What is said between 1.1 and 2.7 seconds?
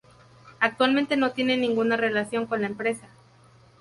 no tiene ninguna relación con la